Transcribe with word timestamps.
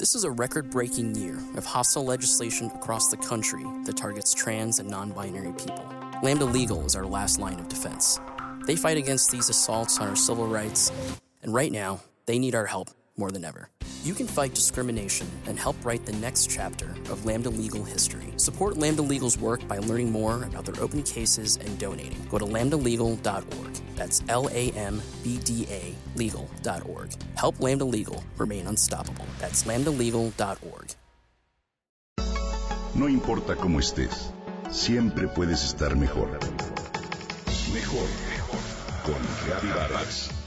This 0.00 0.14
is 0.14 0.24
a 0.24 0.30
record 0.30 0.70
breaking 0.70 1.14
year 1.14 1.38
of 1.58 1.66
hostile 1.66 2.06
legislation 2.06 2.70
across 2.74 3.08
the 3.08 3.18
country 3.18 3.66
that 3.84 3.98
targets 3.98 4.32
trans 4.32 4.78
and 4.78 4.88
non 4.88 5.10
binary 5.10 5.52
people. 5.52 5.84
Lambda 6.22 6.46
Legal 6.46 6.86
is 6.86 6.96
our 6.96 7.04
last 7.04 7.38
line 7.38 7.60
of 7.60 7.68
defense. 7.68 8.18
They 8.66 8.76
fight 8.76 8.96
against 8.96 9.30
these 9.30 9.50
assaults 9.50 9.98
on 9.98 10.08
our 10.08 10.16
civil 10.16 10.46
rights, 10.46 10.90
and 11.42 11.52
right 11.52 11.70
now, 11.70 12.00
they 12.24 12.38
need 12.38 12.54
our 12.54 12.64
help 12.64 12.88
more 13.18 13.30
than 13.30 13.44
ever. 13.44 13.68
You 14.02 14.14
can 14.14 14.26
fight 14.26 14.54
discrimination 14.54 15.26
and 15.46 15.58
help 15.58 15.76
write 15.84 16.06
the 16.06 16.14
next 16.14 16.48
chapter 16.48 16.86
of 17.10 17.26
Lambda 17.26 17.50
Legal 17.50 17.84
history. 17.84 18.32
Support 18.38 18.78
Lambda 18.78 19.02
Legal's 19.02 19.36
work 19.36 19.66
by 19.68 19.76
learning 19.76 20.10
more 20.10 20.44
about 20.44 20.64
their 20.64 20.82
open 20.82 21.02
cases 21.02 21.58
and 21.58 21.78
donating. 21.78 22.16
Go 22.30 22.38
to 22.38 22.46
lambdalegal.org. 22.46 23.72
That's 23.96 24.22
L 24.30 24.48
A 24.52 24.70
M 24.70 25.02
B 25.22 25.38
D 25.44 25.66
A 25.68 25.94
legal.org. 26.16 27.10
Help 27.36 27.60
Lambda 27.60 27.84
Legal 27.84 28.24
remain 28.38 28.66
unstoppable. 28.68 29.26
That's 29.38 29.64
lambdalegal.org. 29.64 30.94
No 32.94 33.06
importa 33.06 33.54
cómo 33.54 33.80
estés, 33.80 34.32
siempre 34.70 35.28
puedes 35.28 35.62
estar 35.62 35.94
mejor. 35.94 36.30
Mejor, 37.74 38.08
mejor. 38.30 38.60
Con 39.04 39.20
Gaby 39.46 39.68
Vargas. 39.68 40.39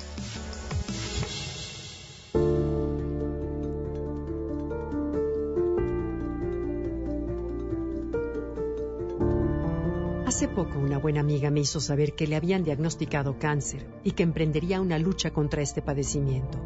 Hace 10.33 10.47
poco 10.47 10.79
una 10.79 10.97
buena 10.97 11.19
amiga 11.19 11.51
me 11.51 11.59
hizo 11.59 11.79
saber 11.79 12.15
que 12.15 12.25
le 12.25 12.35
habían 12.35 12.63
diagnosticado 12.63 13.37
cáncer 13.37 13.87
y 14.03 14.13
que 14.13 14.23
emprendería 14.23 14.81
una 14.81 14.97
lucha 14.97 15.29
contra 15.29 15.61
este 15.61 15.83
padecimiento. 15.83 16.57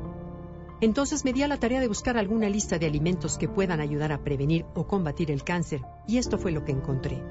Entonces 0.80 1.26
me 1.26 1.34
di 1.34 1.44
a 1.44 1.50
la 1.50 1.60
tarea 1.60 1.82
de 1.82 1.90
buscar 1.90 2.18
alguna 2.18 2.48
lista 2.48 2.80
de 2.80 2.86
alimentos 2.86 3.38
que 3.38 3.50
puedan 3.50 3.82
ayudar 3.82 4.14
a 4.14 4.24
prevenir 4.24 4.66
o 4.74 4.88
combatir 4.88 5.32
el 5.32 5.44
cáncer 5.44 5.82
y 6.08 6.18
esto 6.18 6.38
fue 6.38 6.54
lo 6.54 6.64
que 6.64 6.72
encontré. 6.72 7.22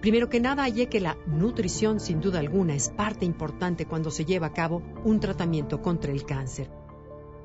Primero 0.00 0.30
que 0.30 0.40
nada 0.40 0.62
hallé 0.62 0.88
que 0.88 1.00
la 1.00 1.18
nutrición 1.26 2.00
sin 2.00 2.22
duda 2.22 2.38
alguna 2.38 2.74
es 2.74 2.88
parte 2.88 3.26
importante 3.26 3.84
cuando 3.84 4.10
se 4.10 4.24
lleva 4.24 4.46
a 4.46 4.54
cabo 4.54 4.80
un 5.04 5.20
tratamiento 5.20 5.82
contra 5.82 6.12
el 6.12 6.24
cáncer, 6.24 6.70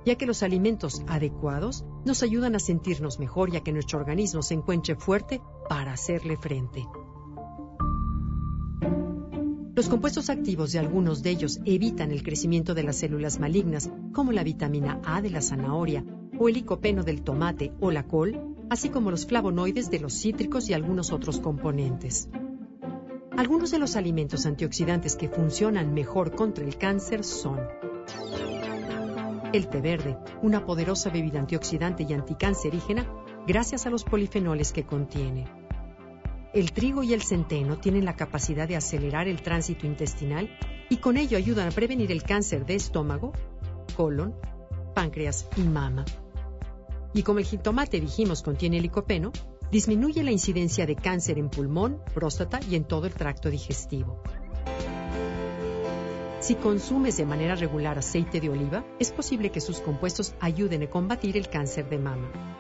ya 0.06 0.16
que 0.16 0.26
los 0.26 0.44
alimentos 0.44 1.04
adecuados 1.08 1.84
nos 2.06 2.23
ayudan 2.23 2.56
a 2.56 2.60
sentirnos 2.60 3.20
mejor 3.20 3.54
y 3.54 3.58
a 3.58 3.64
que 3.64 3.73
nuestro 3.73 4.00
organismo 4.00 4.44
se 4.44 4.54
encuentre 4.54 4.95
fuerte 4.95 5.42
para 5.67 5.92
hacerle 5.92 6.38
frente. 6.38 6.88
Los 9.78 9.89
compuestos 9.89 10.31
activos 10.31 10.72
de 10.72 10.80
algunos 10.80 11.22
de 11.22 11.30
ellos 11.30 11.59
evitan 11.64 12.09
el 12.11 12.23
crecimiento 12.23 12.73
de 12.73 12.81
las 12.81 12.95
células 12.95 13.39
malignas, 13.39 13.92
como 14.11 14.31
la 14.31 14.44
vitamina 14.44 15.00
A 15.06 15.22
de 15.22 15.30
la 15.30 15.39
zanahoria, 15.39 16.03
o 16.39 16.47
el 16.47 16.56
licopeno 16.56 17.03
del 17.03 17.22
tomate 17.22 17.73
o 17.80 17.92
la 17.92 18.08
col, 18.08 18.55
así 18.72 18.89
como 18.89 19.11
los 19.11 19.28
flavonoides 19.28 19.92
de 19.92 20.00
los 20.00 20.20
cítricos 20.20 20.67
y 20.67 20.73
algunos 20.73 21.11
otros 21.11 21.39
componentes. 21.39 22.28
Algunos 23.38 23.70
de 23.70 23.78
los 23.78 23.95
alimentos 23.95 24.48
antioxidantes 24.48 25.16
que 25.16 25.30
funcionan 25.30 25.94
mejor 25.94 26.33
contra 26.33 26.66
el 26.66 26.75
cáncer 26.80 27.23
son 27.23 27.59
el 29.53 29.67
té 29.67 29.80
verde, 29.80 30.17
una 30.42 30.66
poderosa 30.66 31.11
bebida 31.11 31.39
antioxidante 31.39 32.03
y 32.09 32.14
anticancerígena 32.14 33.05
gracias 33.45 33.86
a 33.86 33.92
los 33.92 34.03
polifenoles 34.03 34.73
que 34.73 34.88
contiene. 34.88 35.67
El 36.53 36.72
trigo 36.72 37.03
y 37.03 37.14
el 37.14 37.22
centeno 37.22 37.78
tienen 37.78 38.06
la 38.06 38.16
capacidad 38.16 38.67
de 38.67 38.78
acelerar 38.78 39.28
el 39.28 39.42
tránsito 39.42 39.86
intestinal 39.86 40.50
y 40.89 40.98
con 40.98 41.17
ello 41.17 41.38
ayudan 41.38 41.67
a 41.67 41.72
prevenir 41.72 42.12
el 42.12 42.23
cáncer 42.23 42.66
de 42.66 42.76
estómago, 42.76 43.34
colon, 43.95 44.34
páncreas 44.95 45.48
y 45.58 45.62
mama. 45.62 46.06
Y 47.14 47.23
como 47.23 47.39
el 47.39 47.45
jitomate 47.45 48.00
dijimos 48.00 48.44
contiene 48.44 48.80
licopeno, 48.80 49.31
disminuye 49.72 50.23
la 50.23 50.31
incidencia 50.31 50.86
de 50.86 50.95
cáncer 50.95 51.38
en 51.38 51.50
pulmón, 51.50 52.02
próstata 52.14 52.59
y 52.70 52.76
en 52.76 52.86
todo 52.86 53.08
el 53.08 53.14
tracto 53.14 53.50
digestivo. 53.50 54.22
Si 56.39 56.55
consumes 56.55 57.17
de 57.17 57.26
manera 57.26 57.55
regular 57.55 57.98
aceite 57.98 58.39
de 58.39 58.49
oliva, 58.49 58.86
es 58.99 59.11
posible 59.11 59.52
que 59.52 59.60
sus 59.60 59.82
compuestos 59.82 60.33
ayuden 60.39 60.83
a 60.83 60.89
combatir 60.89 61.36
el 61.36 61.49
cáncer 61.49 61.89
de 61.89 61.98
mama. 61.98 62.57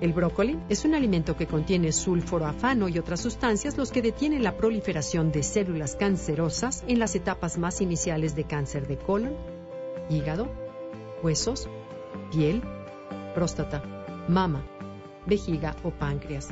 El 0.00 0.12
brócoli 0.12 0.58
es 0.68 0.84
un 0.84 0.94
alimento 0.94 1.36
que 1.36 1.46
contiene 1.46 1.90
sulforoafano 1.90 2.88
y 2.88 2.98
otras 2.98 3.20
sustancias 3.20 3.78
los 3.78 3.90
que 3.90 4.02
detienen 4.02 4.42
la 4.42 4.56
proliferación 4.56 5.32
de 5.32 5.42
células 5.42 5.96
cancerosas 5.96 6.84
en 6.86 6.98
las 6.98 7.14
etapas 7.14 7.56
más 7.56 7.80
iniciales 7.80 8.36
de 8.36 8.44
cáncer 8.44 8.86
de 8.86 8.98
colon, 8.98 9.34
hígado, 10.10 10.48
huesos, 11.22 11.66
piel, 12.30 12.62
próstata, 13.34 13.82
mama, 14.28 14.66
vejiga 15.24 15.74
o 15.82 15.90
páncreas. 15.90 16.48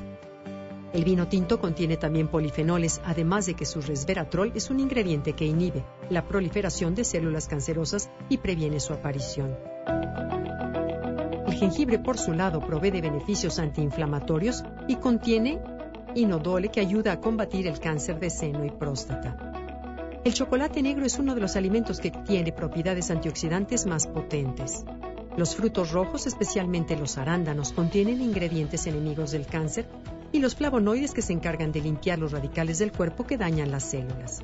El 0.95 1.05
vino 1.05 1.29
tinto 1.29 1.61
contiene 1.61 1.99
también 1.99 2.29
polifenoles, 2.29 3.03
además 3.05 3.45
de 3.45 3.55
que 3.55 3.67
su 3.67 3.83
resveratrol 3.83 4.53
es 4.55 4.71
un 4.71 4.81
ingrediente 4.81 5.35
que 5.35 5.45
inhibe 5.45 5.85
la 6.09 6.27
proliferación 6.27 6.95
de 6.95 7.05
células 7.05 7.47
cancerosas 7.47 8.11
y 8.31 8.39
previene 8.39 8.81
su 8.81 8.95
aparición. 8.95 9.55
El 11.55 11.61
jengibre, 11.61 12.01
por 12.01 12.19
su 12.19 12.33
lado, 12.33 12.59
provee 12.59 12.91
de 12.91 13.01
beneficios 13.01 13.61
antiinflamatorios 13.61 14.65
y 14.89 14.97
contiene 14.97 15.61
inodole 16.17 16.69
que 16.69 16.81
ayuda 16.81 17.13
a 17.13 17.21
combatir 17.21 17.69
el 17.69 17.79
cáncer 17.79 18.19
de 18.19 18.29
seno 18.29 18.65
y 18.65 18.73
próstata. 18.73 19.37
El 20.25 20.35
chocolate 20.35 20.83
negro 20.83 21.07
es 21.07 21.17
uno 21.17 21.33
de 21.33 21.41
los 21.41 21.55
alimentos 21.55 22.01
que 22.01 22.11
tiene 22.11 22.51
propiedades 22.51 23.09
antioxidantes 23.13 23.87
más 23.87 24.09
potentes. 24.09 24.85
Los 25.37 25.55
frutos 25.55 25.93
rojos, 25.93 26.27
especialmente 26.27 26.97
los 26.97 27.19
arándanos, 27.19 27.73
contienen 27.73 28.21
ingredientes 28.21 28.89
enemigos 28.89 29.31
del 29.31 29.47
cáncer 29.47 29.87
y 30.33 30.41
los 30.41 30.57
flavonoides 30.57 31.15
que 31.15 31.23
se 31.23 31.35
encargan 31.35 31.71
de 31.71 31.83
limpiar 31.83 32.19
los 32.19 32.33
radicales 32.33 32.81
del 32.81 32.91
cuerpo 32.91 33.29
que 33.29 33.39
dañan 33.39 33.71
las 33.71 33.85
células. 33.85 34.43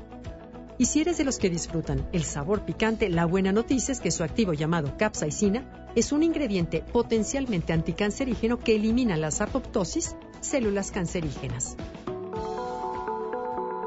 Y 0.81 0.87
si 0.87 0.99
eres 0.99 1.19
de 1.19 1.25
los 1.25 1.37
que 1.37 1.51
disfrutan 1.51 2.09
el 2.11 2.23
sabor 2.23 2.65
picante, 2.65 3.07
la 3.07 3.27
buena 3.27 3.51
noticia 3.51 3.91
es 3.91 3.99
que 3.99 4.09
su 4.09 4.23
activo 4.23 4.53
llamado 4.53 4.97
capsaicina 4.97 5.85
es 5.93 6.11
un 6.11 6.23
ingrediente 6.23 6.81
potencialmente 6.81 7.71
anticancerígeno 7.71 8.57
que 8.57 8.77
elimina 8.77 9.15
las 9.15 9.41
apoptosis, 9.41 10.15
células 10.39 10.89
cancerígenas. 10.89 11.77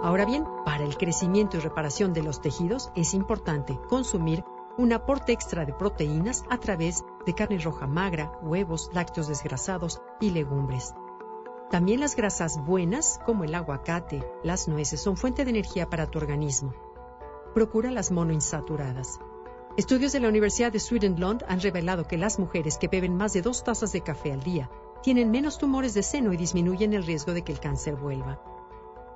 Ahora 0.04 0.24
bien, 0.24 0.44
para 0.64 0.84
el 0.84 0.96
crecimiento 0.96 1.56
y 1.56 1.60
reparación 1.60 2.12
de 2.12 2.22
los 2.22 2.40
tejidos 2.40 2.92
es 2.94 3.12
importante 3.12 3.76
consumir 3.88 4.44
un 4.78 4.92
aporte 4.92 5.32
extra 5.32 5.64
de 5.64 5.72
proteínas 5.72 6.44
a 6.48 6.58
través 6.58 7.02
de 7.26 7.34
carne 7.34 7.58
roja 7.58 7.88
magra, 7.88 8.38
huevos, 8.40 8.88
lácteos 8.92 9.26
desgrasados 9.26 10.00
y 10.20 10.30
legumbres. 10.30 10.94
También 11.72 11.98
las 11.98 12.14
grasas 12.14 12.56
buenas, 12.64 13.18
como 13.26 13.42
el 13.42 13.52
aguacate, 13.52 14.24
las 14.44 14.68
nueces, 14.68 15.00
son 15.00 15.16
fuente 15.16 15.44
de 15.44 15.50
energía 15.50 15.90
para 15.90 16.06
tu 16.06 16.20
organismo. 16.20 16.83
Procura 17.54 17.92
las 17.92 18.10
monoinsaturadas. 18.10 19.20
Estudios 19.76 20.10
de 20.10 20.18
la 20.18 20.28
Universidad 20.28 20.72
de 20.72 20.80
Swedenlund 20.80 21.44
han 21.46 21.60
revelado 21.60 22.04
que 22.04 22.18
las 22.18 22.40
mujeres 22.40 22.78
que 22.78 22.88
beben 22.88 23.16
más 23.16 23.32
de 23.32 23.42
dos 23.42 23.62
tazas 23.62 23.92
de 23.92 24.00
café 24.00 24.32
al 24.32 24.42
día 24.42 24.68
tienen 25.04 25.30
menos 25.30 25.56
tumores 25.56 25.94
de 25.94 26.02
seno 26.02 26.32
y 26.32 26.36
disminuyen 26.36 26.94
el 26.94 27.06
riesgo 27.06 27.32
de 27.32 27.42
que 27.42 27.52
el 27.52 27.60
cáncer 27.60 27.94
vuelva. 27.94 28.42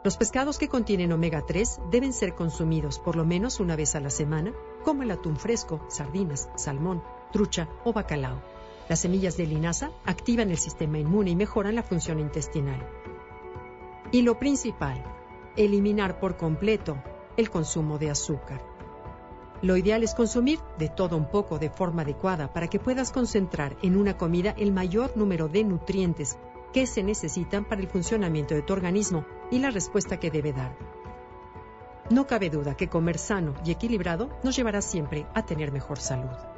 Los 0.04 0.16
pescados 0.16 0.56
que 0.56 0.68
contienen 0.68 1.10
omega 1.10 1.44
3 1.44 1.80
deben 1.90 2.12
ser 2.12 2.36
consumidos 2.36 3.00
por 3.00 3.16
lo 3.16 3.24
menos 3.24 3.58
una 3.58 3.74
vez 3.74 3.96
a 3.96 4.00
la 4.00 4.10
semana, 4.10 4.52
como 4.84 5.02
el 5.02 5.10
atún 5.10 5.36
fresco, 5.36 5.80
sardinas, 5.88 6.48
salmón, 6.54 7.02
trucha 7.32 7.68
o 7.84 7.92
bacalao. 7.92 8.40
Las 8.88 9.00
semillas 9.00 9.36
de 9.36 9.48
linaza 9.48 9.90
activan 10.04 10.52
el 10.52 10.58
sistema 10.58 11.00
inmune 11.00 11.30
y 11.30 11.36
mejoran 11.36 11.74
la 11.74 11.82
función 11.82 12.20
intestinal. 12.20 12.88
Y 14.12 14.22
lo 14.22 14.38
principal, 14.38 15.02
eliminar 15.56 16.20
por 16.20 16.36
completo 16.36 17.02
el 17.38 17.50
consumo 17.50 17.98
de 17.98 18.10
azúcar. 18.10 18.60
Lo 19.62 19.76
ideal 19.76 20.02
es 20.02 20.14
consumir 20.14 20.58
de 20.78 20.88
todo 20.88 21.16
un 21.16 21.30
poco 21.30 21.58
de 21.58 21.70
forma 21.70 22.02
adecuada 22.02 22.52
para 22.52 22.68
que 22.68 22.78
puedas 22.78 23.10
concentrar 23.12 23.76
en 23.82 23.96
una 23.96 24.18
comida 24.18 24.54
el 24.58 24.72
mayor 24.72 25.16
número 25.16 25.48
de 25.48 25.64
nutrientes 25.64 26.36
que 26.72 26.86
se 26.86 27.02
necesitan 27.02 27.64
para 27.64 27.80
el 27.80 27.88
funcionamiento 27.88 28.54
de 28.54 28.62
tu 28.62 28.72
organismo 28.72 29.24
y 29.50 29.60
la 29.60 29.70
respuesta 29.70 30.20
que 30.20 30.30
debe 30.30 30.52
dar. 30.52 30.76
No 32.10 32.26
cabe 32.26 32.50
duda 32.50 32.76
que 32.76 32.88
comer 32.88 33.18
sano 33.18 33.54
y 33.64 33.70
equilibrado 33.70 34.28
nos 34.42 34.56
llevará 34.56 34.82
siempre 34.82 35.26
a 35.34 35.44
tener 35.44 35.72
mejor 35.72 35.98
salud. 35.98 36.57